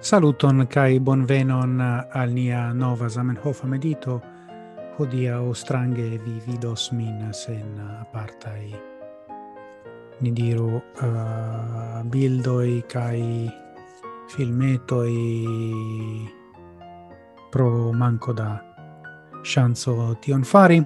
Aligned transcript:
Saluton 0.00 0.64
kai 0.64 0.96
bonvenon 0.96 1.76
al 2.16 2.30
nia 2.32 2.72
nova 2.72 3.08
Zamenhof 3.08 3.64
medito. 3.68 4.22
Hodia 4.96 5.42
o 5.42 5.52
strange 5.52 6.16
vi 6.24 6.40
vidos 6.46 6.90
min 6.92 7.28
sen 7.32 7.76
apartai. 7.76 8.72
Ni 10.20 10.32
diru 10.32 10.80
uh, 10.80 12.00
bildoi 12.04 12.82
kai 12.88 13.50
filmetoi 14.32 15.20
pro 17.52 17.92
manco 17.92 18.32
da 18.32 18.56
chanzo 19.44 20.16
tion 20.20 20.44
fari. 20.44 20.80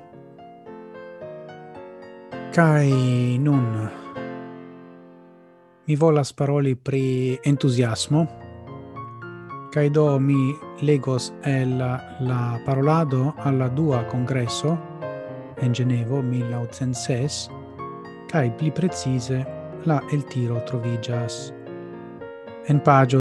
Kai 2.51 3.39
nun 3.39 3.91
mi 5.87 5.97
volas 5.97 6.33
paroli 6.33 6.75
pri 6.75 7.39
entusiasmo 7.45 8.44
Kai 9.75 9.91
do 9.91 10.21
mi 10.21 10.55
legos 10.87 11.33
el 11.43 11.79
la 11.79 12.61
parolado 12.65 13.35
alla 13.39 13.67
dua 13.67 14.05
congresso 14.05 14.79
en 15.57 15.73
Genevo 15.73 16.23
1806 16.23 17.49
kai 18.31 18.53
pli 18.53 18.71
precise 18.71 19.45
la 19.83 20.01
el 20.13 20.23
tiro 20.27 20.63
trovigas 20.63 21.53
en 22.69 22.81
pagio 22.81 23.19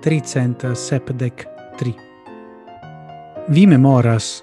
373. 0.00 1.94
Vi 3.48 3.66
memoras 3.66 4.42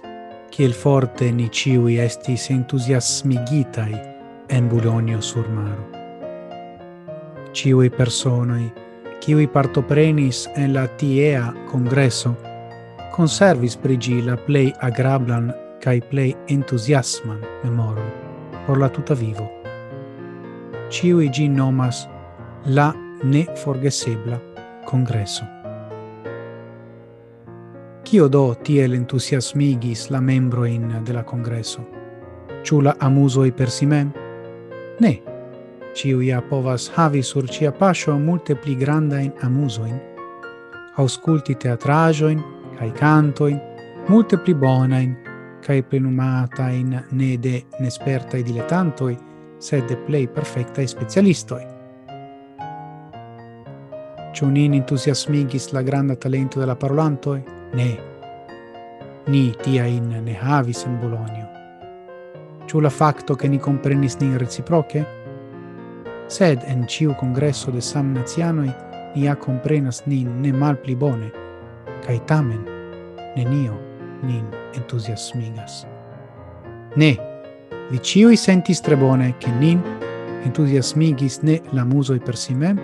che 0.50 0.62
il 0.62 0.74
forte 0.74 1.32
ni 1.32 1.50
ciui 1.50 1.98
estis 1.98 2.50
entusiasmigitai 2.50 4.00
en 4.46 4.68
Bulonio 4.68 5.22
sur 5.22 5.50
maro. 5.50 5.90
Ciui 7.52 7.90
personoi 7.90 8.72
qui 9.28 9.48
partoprenis 9.48 10.48
en 10.56 10.72
la 10.74 10.88
tiea 10.88 11.54
congresso, 11.68 12.34
conservis 13.12 13.76
prigi 13.76 14.22
la 14.24 14.38
plei 14.38 14.72
agrablan 14.80 15.50
cae 15.84 16.00
plei 16.00 16.32
entusiasman 16.48 17.42
memorum 17.66 18.08
por 18.66 18.80
la 18.80 18.88
tuta 18.88 19.16
vivo. 19.20 19.50
Ciui 20.88 21.28
gi 21.30 21.50
nomas 21.50 22.08
la 22.72 22.94
ne 23.24 23.44
forgesebla 23.56 24.40
congresso. 24.86 25.44
Cio 28.04 28.30
do 28.30 28.56
tiel 28.64 28.96
entusiasmigis 28.96 30.08
la 30.10 30.22
membroin 30.22 31.04
de 31.04 31.12
la 31.12 31.24
congresso? 31.24 31.84
Ciula 32.64 32.96
amusoi 33.00 33.52
per 33.52 33.70
si 33.70 33.86
mem? 33.86 34.14
Ne, 35.00 35.20
ciu 35.98 36.22
ia 36.22 36.42
povas 36.42 36.92
havi 36.96 37.24
sur 37.24 37.48
cia 37.50 37.72
pasio 37.72 38.20
multe 38.20 38.56
pli 38.56 38.76
grandain 38.76 39.32
amusoin. 39.42 39.98
Ausculti 40.98 41.56
teatrajoin, 41.56 42.44
cae 42.78 42.92
cantoin, 42.92 43.58
multe 44.08 44.38
pli 44.38 44.54
bonain, 44.54 45.16
cae 45.66 45.82
plenumatain 45.82 46.94
ne 47.12 47.32
de 47.42 47.64
nespertai 47.80 48.44
diletantoi, 48.44 49.18
sed 49.60 49.90
de 49.90 49.98
plei 49.98 50.28
perfectai 50.28 50.86
specialistoi. 50.88 51.66
Ciu 54.34 54.54
nin 54.54 54.78
entusiasmigis 54.78 55.72
la 55.74 55.82
granda 55.82 56.16
talento 56.16 56.60
de 56.60 56.66
la 56.66 56.76
parolantoi? 56.76 57.42
Ne. 57.74 57.92
Ni 59.28 59.50
tiain 59.64 60.14
ne 60.24 60.38
havis 60.42 60.86
in 60.86 61.00
Bologna. 61.02 61.48
Ciu 62.68 62.80
la 62.80 62.90
facto 62.90 63.34
che 63.36 63.48
ni 63.48 63.58
comprenis 63.58 64.16
nin 64.20 64.38
reciproce? 64.38 65.17
sed 66.28 66.64
en 66.68 66.86
ciu 66.88 67.14
congresso 67.16 67.72
de 67.72 67.82
sam 67.82 68.14
nazianoi 68.14 68.72
ni 69.16 69.26
ja 69.26 69.36
comprenas 69.36 70.04
nin 70.06 70.42
ne 70.42 70.52
mal 70.52 70.78
pli 70.78 70.96
bone, 70.96 71.32
cae 72.06 72.20
tamen 72.26 72.66
nenio 73.36 73.78
nin 74.24 74.46
entusiasmigas. 74.76 75.86
Ne, 76.96 77.16
vi 77.90 78.02
ciui 78.02 78.38
sentis 78.38 78.82
tre 78.82 78.98
bone 78.98 79.36
che 79.38 79.52
nin 79.52 79.82
entusiasmigis 80.44 81.40
ne 81.42 81.62
la 81.72 81.86
musoi 81.86 82.20
per 82.20 82.36
si 82.36 82.54
mem, 82.54 82.80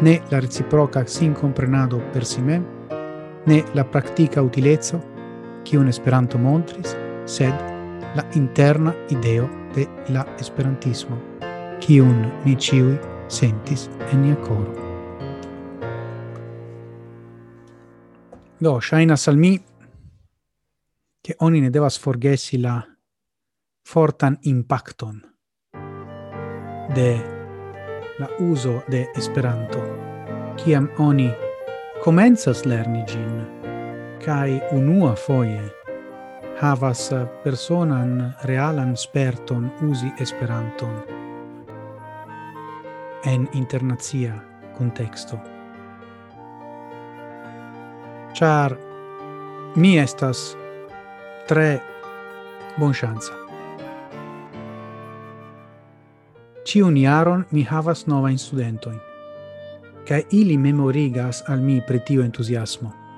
ne 0.00 0.20
la 0.30 0.40
reciproca 0.40 1.06
sin 1.06 1.32
comprenado 1.32 2.00
per 2.12 2.24
si 2.24 2.40
mem, 2.40 2.64
ne 3.44 3.64
la 3.72 3.84
practica 3.84 4.42
utilezzo, 4.42 5.16
un 5.72 5.86
Esperanto 5.86 6.38
montris, 6.38 6.96
sed 7.24 7.52
la 8.14 8.24
interna 8.32 8.94
ideo 9.08 9.48
de 9.74 9.86
la 10.06 10.26
esperantismo 10.38 11.27
kiun 11.80 12.26
ni 12.44 12.56
ciui 12.56 12.98
sentis 13.28 13.88
en 14.12 14.22
nia 14.22 14.36
coro. 14.36 14.74
Do, 18.60 18.80
shainas 18.80 19.28
al 19.28 19.36
mi 19.36 19.58
che 21.22 21.34
oni 21.38 21.60
ne 21.60 21.70
devas 21.70 21.98
forgesi 21.98 22.58
la 22.58 22.82
fortan 23.86 24.38
impacton 24.42 25.20
de 26.94 27.20
la 28.18 28.28
uso 28.38 28.82
de 28.88 29.06
Esperanto, 29.14 29.82
kiam 30.56 30.88
oni 30.98 31.30
comenzas 32.04 32.64
lerni 32.64 33.04
gin, 33.06 33.44
kai 34.24 34.60
unua 34.72 35.14
foie 35.14 35.60
havas 36.60 37.10
personan 37.44 38.34
realan 38.44 38.96
sperton 38.96 39.70
usi 39.82 40.12
Esperanton, 40.18 41.17
en 43.28 43.48
internazia 43.52 44.44
contexto. 44.78 45.38
Char 48.32 48.76
mi 49.74 49.98
estas 49.98 50.56
tre 51.48 51.80
bonŝanca. 52.78 53.34
Ĉiun 56.64 56.96
iaron 56.96 57.44
mi 57.50 57.64
havas 57.64 58.06
nova 58.06 58.30
in 58.30 58.38
studentojn, 58.38 58.98
Ca 60.08 60.20
ili 60.30 60.56
memorigas 60.56 61.42
al 61.48 61.60
mi 61.60 61.82
pretio 61.86 62.22
entusiasmo. 62.22 62.88
entuziasmo, 62.88 63.08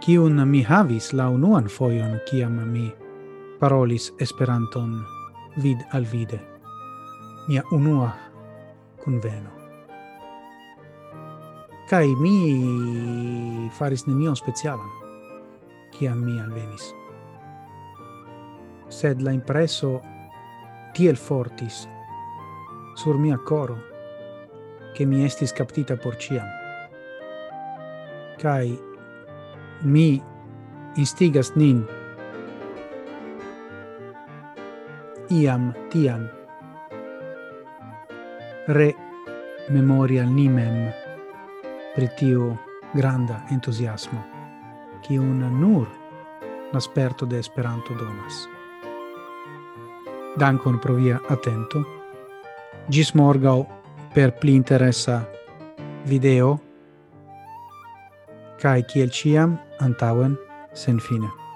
kiun 0.00 0.48
mi 0.48 0.62
havis 0.62 1.12
la 1.12 1.28
unuan 1.28 1.68
foion 1.68 2.18
kiam 2.30 2.56
mi 2.72 2.90
parolis 3.60 4.12
Esperanton 4.18 5.04
vid 5.62 5.78
al 5.92 6.06
vide. 6.12 6.40
Mia 7.48 7.62
unua 7.72 8.12
conveno. 9.04 9.50
Kai 11.90 12.06
mi 12.22 13.68
faris 13.74 14.06
nenion 14.06 14.36
specialan, 14.36 14.90
ciam 15.96 16.22
mi 16.22 16.38
alvenis. 16.40 16.94
Sed 18.88 19.22
la 19.22 19.32
impresso 19.32 20.00
tiel 20.94 21.16
fortis 21.16 21.88
sur 22.94 23.18
mia 23.18 23.38
coro 23.38 23.76
che 24.94 25.04
mi 25.04 25.24
estis 25.24 25.52
captita 25.52 25.96
por 25.96 26.16
ciam. 26.16 26.46
Kai 28.38 28.78
mi 29.82 30.22
instigas 30.96 31.54
nin 31.54 31.86
iam 35.30 35.72
tiam 35.90 36.39
re 38.72 38.94
memoria 39.68 40.22
al 40.22 40.30
ni 40.30 40.48
pri 41.94 42.08
tiu 42.16 42.56
granda 42.94 43.44
entuziasmo, 43.50 44.24
un 45.10 45.40
nur 45.60 45.88
l'asperto 46.72 47.26
de 47.26 47.38
Esperanto 47.38 47.94
donas. 47.94 48.48
Dankon 50.36 50.78
pro 50.78 50.94
via 50.94 51.20
atento, 51.28 51.84
gis 52.88 53.12
morgau 53.14 53.66
per 54.14 54.38
pli 54.38 54.54
interessa 54.54 55.28
video, 56.04 56.60
kai 58.60 58.84
kiel 58.84 59.10
ciam 59.10 59.58
antauen 59.80 60.36
sen 60.72 61.00
fine. 61.00 61.49